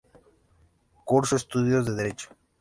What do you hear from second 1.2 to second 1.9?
estudios